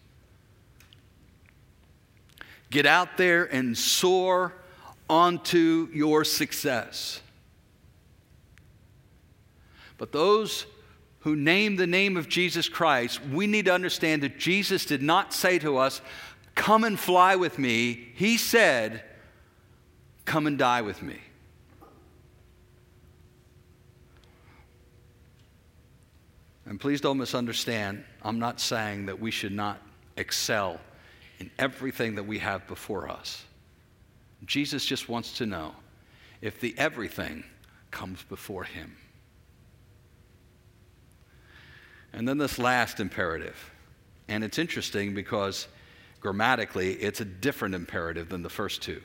[2.70, 4.52] Get out there and soar
[5.08, 7.20] onto your success.
[9.98, 10.66] But those
[11.20, 15.32] who name the name of Jesus Christ, we need to understand that Jesus did not
[15.32, 16.00] say to us,
[16.54, 18.08] Come and fly with me.
[18.14, 19.02] He said,
[20.24, 21.18] Come and die with me.
[26.64, 29.80] And please don't misunderstand, I'm not saying that we should not
[30.16, 30.80] excel
[31.38, 33.44] in everything that we have before us.
[34.44, 35.72] Jesus just wants to know
[36.40, 37.44] if the everything
[37.90, 38.96] comes before him.
[42.12, 43.72] And then this last imperative.
[44.28, 45.68] And it's interesting because
[46.20, 49.00] grammatically, it's a different imperative than the first two.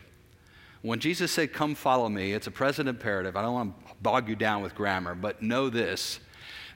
[0.82, 3.36] When Jesus said, Come follow me, it's a present imperative.
[3.36, 6.20] I don't want to bog you down with grammar, but know this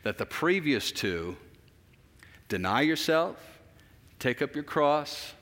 [0.03, 1.35] that the previous two
[2.47, 3.37] deny yourself,
[4.19, 5.33] take up your cross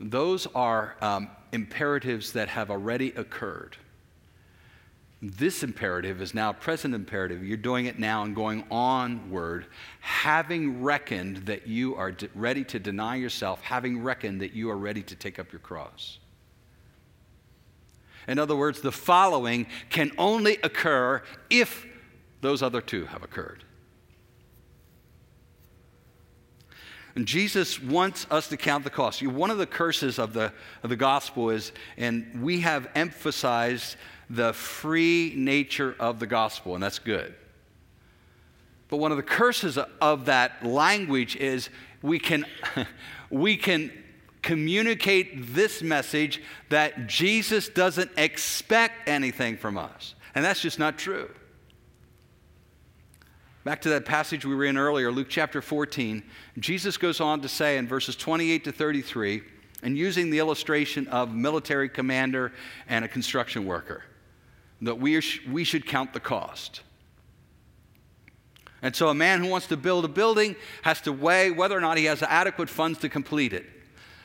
[0.00, 3.76] those are um, imperatives that have already occurred.
[5.20, 7.42] This imperative is now present imperative.
[7.42, 9.66] You're doing it now and going onward,
[10.00, 15.02] having reckoned that you are ready to deny yourself, having reckoned that you are ready
[15.02, 16.18] to take up your cross.
[18.28, 21.84] In other words, the following can only occur if
[22.40, 23.64] those other two have occurred.
[27.18, 29.26] And Jesus wants us to count the cost.
[29.26, 30.52] One of the curses of the,
[30.84, 33.96] of the gospel is, and we have emphasized
[34.30, 37.34] the free nature of the gospel, and that's good.
[38.86, 41.70] But one of the curses of that language is
[42.02, 42.46] we can,
[43.30, 43.90] we can
[44.40, 50.14] communicate this message that Jesus doesn't expect anything from us.
[50.36, 51.28] And that's just not true.
[53.68, 56.22] Back to that passage we were in earlier, Luke chapter 14,
[56.58, 59.42] Jesus goes on to say in verses 28 to 33,
[59.82, 62.50] and using the illustration of military commander
[62.88, 64.04] and a construction worker,
[64.80, 66.80] that we, are, we should count the cost.
[68.80, 71.82] And so a man who wants to build a building has to weigh whether or
[71.82, 73.66] not he has adequate funds to complete it.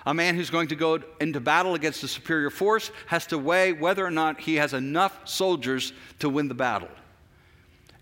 [0.05, 3.74] A man who's going to go into battle against a superior force has to weigh
[3.74, 6.88] whether or not he has enough soldiers to win the battle.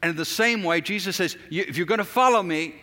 [0.01, 2.75] And in the same way, Jesus says, if you're going to follow me,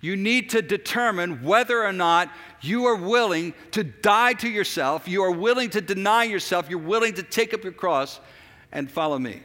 [0.00, 2.30] you need to determine whether or not
[2.62, 7.14] you are willing to die to yourself, you are willing to deny yourself, you're willing
[7.14, 8.20] to take up your cross
[8.72, 9.42] and follow me.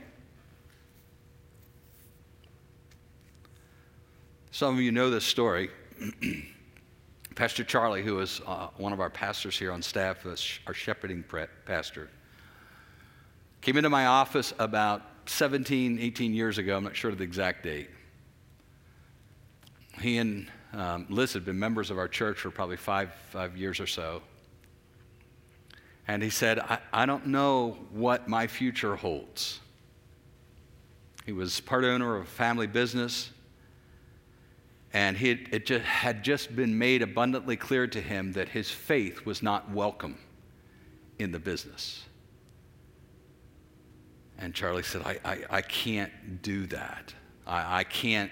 [4.51, 5.69] Some of you know this story.
[7.35, 11.23] pastor Charlie, who is uh, one of our pastors here on staff, our shepherding
[11.65, 12.09] pastor,
[13.59, 17.63] came into my office about 17, 18 years ago, I'm not sure of the exact
[17.63, 17.89] date,
[20.01, 23.79] he and um, Liz had been members of our church for probably five, five years
[23.79, 24.21] or so.
[26.07, 29.59] And he said, I, I don't know what my future holds.
[31.25, 33.31] He was part owner of a family business,
[34.93, 38.69] and he had, it just, had just been made abundantly clear to him that his
[38.69, 40.17] faith was not welcome
[41.17, 42.03] in the business.
[44.37, 47.13] And Charlie said, I, I, I can't do that.
[47.47, 48.31] I, I can't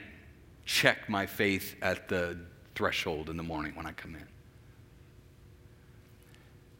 [0.66, 2.38] check my faith at the
[2.76, 4.28] threshold in the morning when I come in.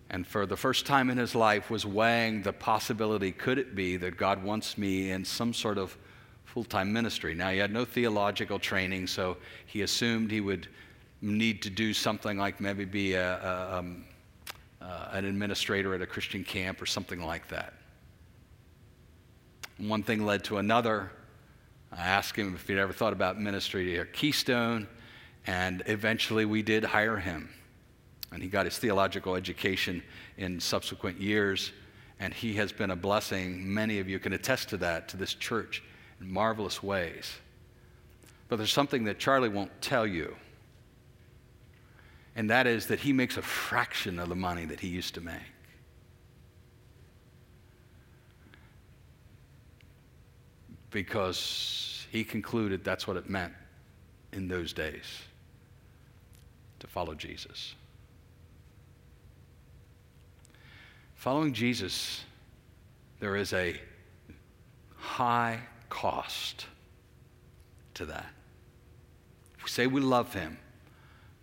[0.10, 3.98] And for the first time in his life was weighing the possibility could it be
[3.98, 5.98] that God wants me in some sort of
[6.46, 7.34] full time ministry?
[7.34, 10.68] Now, he had no theological training, so he assumed he would
[11.22, 14.06] need to do something like maybe be a, a, um,
[14.82, 17.74] uh, an administrator at a Christian camp or something like that.
[19.78, 21.12] One thing led to another.
[21.92, 24.88] I asked him if he'd ever thought about ministry here at Keystone,
[25.46, 27.50] and eventually we did hire him.
[28.32, 30.02] And he got his theological education
[30.38, 31.72] in subsequent years,
[32.20, 33.74] and he has been a blessing.
[33.74, 35.84] Many of you can attest to that, to this church,
[36.20, 37.32] in marvelous ways.
[38.50, 40.36] But there's something that Charlie won't tell you,
[42.36, 45.22] and that is that he makes a fraction of the money that he used to
[45.22, 45.53] make.
[50.94, 53.52] Because he concluded that's what it meant
[54.32, 55.04] in those days
[56.80, 57.74] to follow Jesus.
[61.16, 62.24] Following Jesus,
[63.20, 63.80] there is a
[64.96, 66.68] high cost
[67.96, 68.30] to that.
[69.58, 70.58] If we say we love him,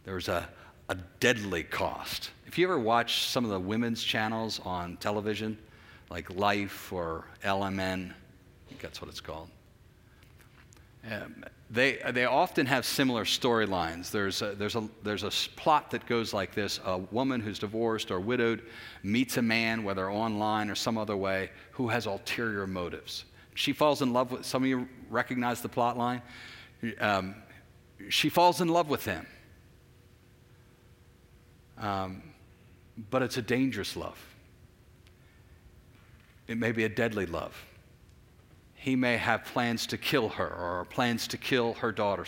[0.04, 0.48] there's a,
[0.88, 2.30] a deadly cost.
[2.46, 5.58] If you ever watch some of the women's channels on television,
[6.10, 8.12] like Life or LMN,
[8.78, 9.48] that's what it's called.
[11.10, 14.10] Um, they, they often have similar storylines.
[14.10, 18.10] There's a, there's, a, there's a plot that goes like this A woman who's divorced
[18.10, 18.62] or widowed
[19.02, 23.24] meets a man, whether online or some other way, who has ulterior motives.
[23.54, 26.22] She falls in love with, some of you recognize the plot line.
[27.00, 27.34] Um,
[28.08, 29.26] she falls in love with him.
[31.78, 32.22] Um,
[33.10, 34.18] but it's a dangerous love.
[36.46, 37.54] It may be a deadly love
[38.80, 42.24] he may have plans to kill her or plans to kill her daughter.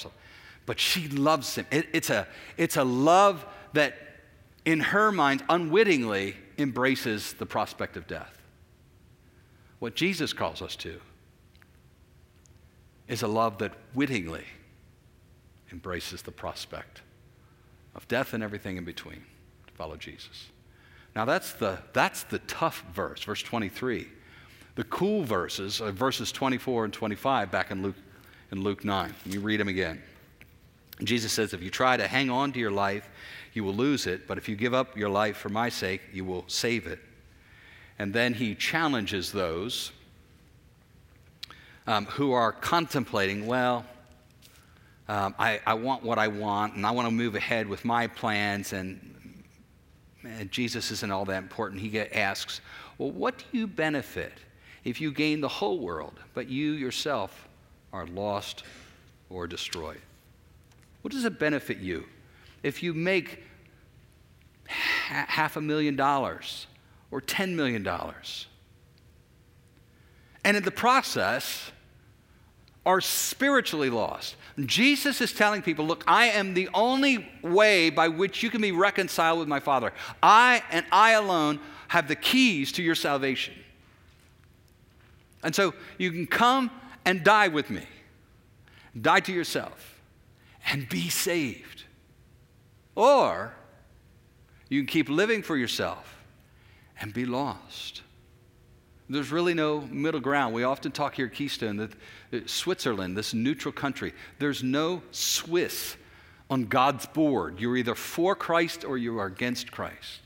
[0.67, 1.67] But she loves him.
[1.71, 2.29] It, it's, a,
[2.59, 3.95] it's a love that,
[4.67, 8.37] in her mind, unwittingly embraces the prospect of death.
[9.79, 11.01] What Jesus calls us to
[13.09, 14.45] is a love that wittingly
[15.73, 17.01] embraces the prospect
[17.95, 19.25] of death and everything in between
[19.67, 20.49] to follow Jesus.
[21.17, 24.07] Now, that's the, that's the tough verse, verse 23.
[24.75, 27.97] The cool verses are verses 24 and 25 back in Luke,
[28.51, 29.15] in Luke 9.
[29.27, 30.03] Let me read them again.
[31.05, 33.11] Jesus says, If you try to hang on to your life,
[33.53, 36.25] you will lose it, but if you give up your life for my sake, you
[36.25, 37.01] will save it.
[37.99, 39.93] And then he challenges those
[41.87, 43.85] um, who are contemplating, well,
[45.09, 48.07] um, I, I, want what I want, and I want to move ahead with my
[48.07, 49.09] plans, and,
[50.51, 51.81] Jesus isn't all that important.
[51.81, 52.61] He asks,
[52.97, 54.33] Well, what do you benefit
[54.85, 57.49] if you gain the whole world, but you yourself
[57.93, 58.65] are lost
[59.31, 60.01] or destroyed?
[61.03, 62.07] What does it benefit you
[62.63, 63.43] if you make
[64.67, 66.67] half a million dollars
[67.11, 67.87] or $10 million?
[70.45, 71.71] And in the process,
[72.85, 74.37] are spiritually lost.
[74.59, 78.73] Jesus is telling people, look, I am the only way by which you can be
[78.73, 79.93] reconciled with my Father.
[80.23, 83.55] I and I alone have the keys to your salvation.
[85.43, 86.71] And so you can come
[87.05, 87.83] and die with me,
[89.01, 90.01] die to yourself,
[90.71, 91.85] and be saved.
[92.95, 93.55] Or
[94.69, 96.17] you can keep living for yourself
[97.01, 98.03] and be lost.
[99.09, 100.55] There's really no middle ground.
[100.55, 101.93] We often talk here at Keystone that
[102.33, 105.97] uh, Switzerland, this neutral country, there's no Swiss
[106.49, 107.61] on God's board.
[107.61, 110.21] You're either for Christ or you are against Christ.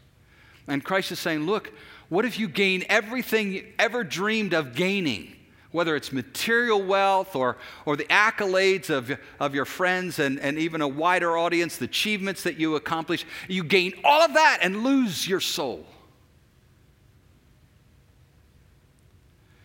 [0.69, 1.73] And Christ is saying, look,
[2.09, 5.33] what if you gain everything you ever dreamed of gaining?
[5.73, 10.81] Whether it's material wealth or, or the accolades of, of your friends and, and even
[10.81, 15.29] a wider audience, the achievements that you accomplish, you gain all of that and lose
[15.29, 15.85] your soul.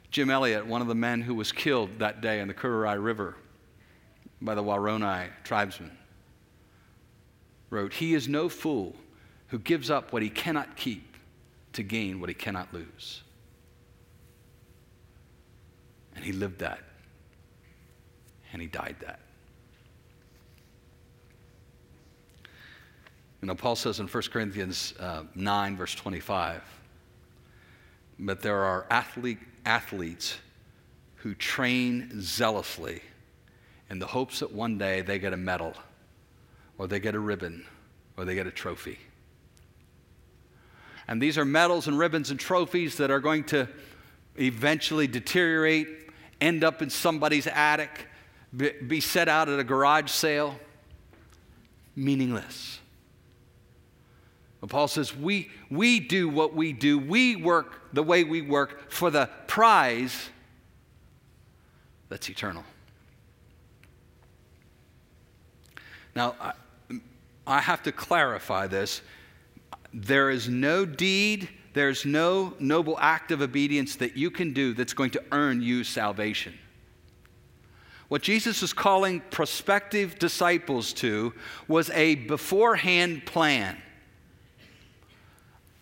[0.09, 3.37] Jim Elliot, one of the men who was killed that day in the Curaray River
[4.41, 5.91] by the Waorani tribesmen,
[7.69, 8.95] wrote, He is no fool
[9.47, 11.10] who gives up what he cannot keep
[11.73, 13.21] to gain what he cannot lose.
[16.15, 16.79] And he lived that.
[18.53, 19.19] And he died that.
[23.41, 26.61] You know, Paul says in 1 Corinthians uh, 9, verse 25,
[28.19, 30.37] but there are athlete, athletes
[31.15, 33.01] who train zealously
[33.89, 35.73] in the hopes that one day they get a medal
[36.77, 37.65] or they get a ribbon
[38.15, 38.99] or they get a trophy.
[41.11, 43.67] And these are medals and ribbons and trophies that are going to
[44.37, 46.09] eventually deteriorate,
[46.39, 48.07] end up in somebody's attic,
[48.55, 50.57] be set out at a garage sale.
[51.97, 52.79] Meaningless.
[54.61, 58.89] But Paul says, we, we do what we do, we work the way we work
[58.89, 60.29] for the prize
[62.07, 62.63] that's eternal.
[66.15, 66.53] Now, I,
[67.45, 69.01] I have to clarify this.
[69.93, 74.93] There is no deed, there's no noble act of obedience that you can do that's
[74.93, 76.57] going to earn you salvation.
[78.07, 81.33] What Jesus was calling prospective disciples to
[81.67, 83.77] was a beforehand plan.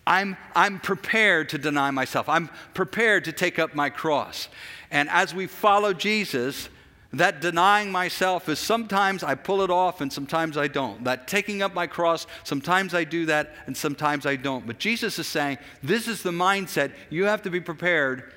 [0.06, 2.28] I'm, I'm prepared to deny myself.
[2.28, 4.48] I'm prepared to take up my cross.
[4.90, 6.68] And as we follow Jesus,
[7.12, 11.02] that denying myself is sometimes I pull it off and sometimes I don't.
[11.04, 14.66] That taking up my cross, sometimes I do that and sometimes I don't.
[14.66, 18.32] But Jesus is saying this is the mindset you have to be prepared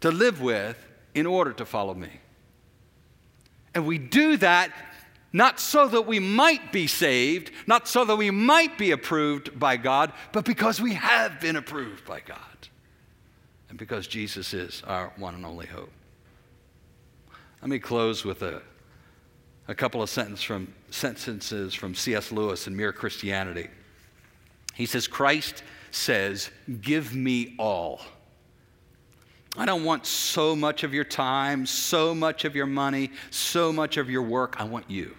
[0.00, 0.76] to live with
[1.14, 2.10] in order to follow me.
[3.74, 4.72] And we do that
[5.32, 9.76] not so that we might be saved, not so that we might be approved by
[9.76, 12.38] God, but because we have been approved by God.
[13.68, 15.90] And because Jesus is our one and only hope.
[17.66, 18.62] Let me close with a,
[19.66, 22.30] a couple of sentence from, sentences from C.S.
[22.30, 23.66] Lewis in Mere Christianity.
[24.76, 26.48] He says, Christ says,
[26.80, 28.02] Give me all.
[29.58, 33.96] I don't want so much of your time, so much of your money, so much
[33.96, 34.60] of your work.
[34.60, 35.16] I want you.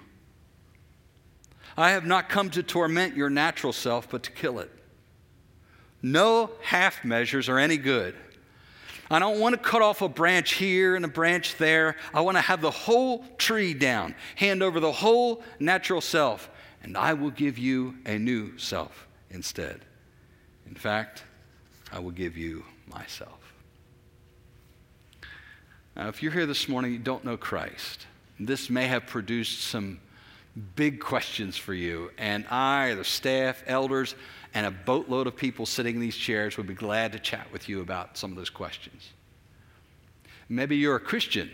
[1.75, 4.71] I have not come to torment your natural self, but to kill it.
[6.01, 8.15] No half measures are any good.
[9.09, 11.95] I don't want to cut off a branch here and a branch there.
[12.13, 16.49] I want to have the whole tree down, hand over the whole natural self,
[16.83, 19.81] and I will give you a new self instead.
[20.67, 21.23] In fact,
[21.91, 23.53] I will give you myself.
[25.95, 28.05] Now, if you're here this morning, you don't know Christ,
[28.39, 29.99] this may have produced some
[30.75, 34.15] big questions for you, and I, the staff, elders,
[34.53, 37.69] and a boatload of people sitting in these chairs would be glad to chat with
[37.69, 39.09] you about some of those questions.
[40.49, 41.49] Maybe you're a Christian,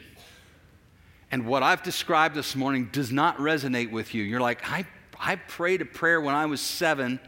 [1.32, 4.24] and what I've described this morning does not resonate with you.
[4.24, 4.86] You're like, I,
[5.20, 7.20] I prayed a prayer when I was seven,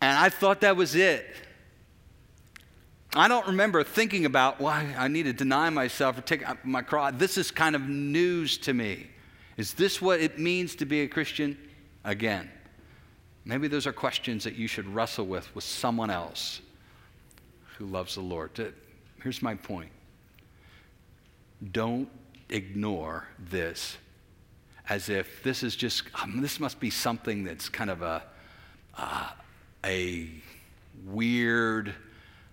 [0.00, 1.26] and I thought that was it.
[3.14, 7.12] I don't remember thinking about, well, I need to deny myself or take my cross.
[7.16, 9.08] This is kind of news to me.
[9.56, 11.58] Is this what it means to be a Christian?
[12.04, 12.50] Again,
[13.44, 16.60] maybe those are questions that you should wrestle with with someone else
[17.78, 18.50] who loves the Lord.
[19.22, 19.90] Here's my point
[21.70, 22.08] don't
[22.48, 23.96] ignore this
[24.88, 28.22] as if this is just, um, this must be something that's kind of a,
[28.96, 29.28] uh,
[29.84, 30.28] a
[31.06, 31.94] weird,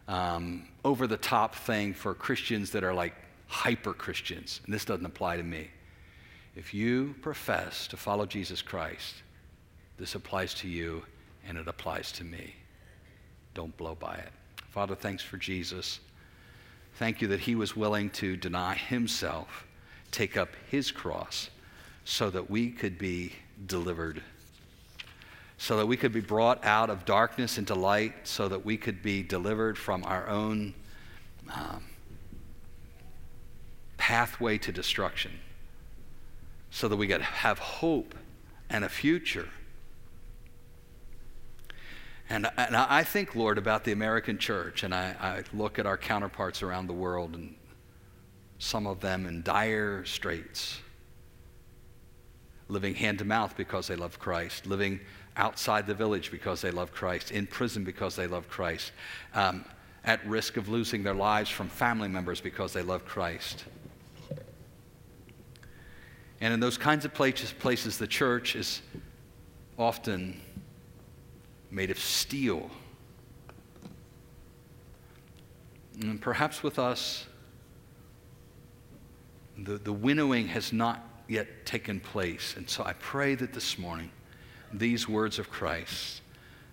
[0.07, 3.15] um, over the top thing for Christians that are like
[3.47, 4.61] hyper Christians.
[4.65, 5.69] And this doesn't apply to me.
[6.55, 9.15] If you profess to follow Jesus Christ,
[9.99, 11.03] this applies to you
[11.47, 12.55] and it applies to me.
[13.53, 14.31] Don't blow by it.
[14.69, 15.99] Father, thanks for Jesus.
[16.95, 19.65] Thank you that he was willing to deny himself,
[20.11, 21.49] take up his cross,
[22.05, 23.33] so that we could be
[23.67, 24.21] delivered,
[25.57, 29.03] so that we could be brought out of darkness into light, so that we could
[29.03, 30.73] be delivered from our own
[31.53, 31.83] um,
[33.97, 35.31] pathway to destruction
[36.71, 38.15] so that we could have hope
[38.69, 39.49] and a future.
[42.29, 45.97] And, and I think, Lord, about the American church, and I, I look at our
[45.97, 47.55] counterparts around the world, and
[48.59, 50.79] some of them in dire straits,
[52.67, 54.99] living hand to mouth because they love Christ, living
[55.37, 58.91] outside the village because they love Christ, in prison because they love Christ,
[59.33, 59.65] um,
[60.03, 63.65] at risk of losing their lives from family members because they love Christ.
[66.41, 68.81] And in those kinds of places, places the church is
[69.77, 70.39] often
[71.71, 72.69] made of steel.
[76.01, 77.25] And perhaps with us,
[79.57, 82.55] the, the winnowing has not yet taken place.
[82.57, 84.09] And so I pray that this morning,
[84.73, 86.21] these words of Christ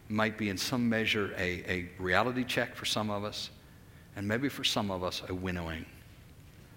[0.09, 3.51] might be in some measure a, a reality check for some of us,
[4.15, 5.85] and maybe for some of us, a winnowing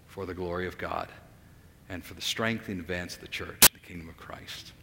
[0.07, 1.07] for the glory of God
[1.89, 4.73] and for the strength and advance of the church, the kingdom of Christ.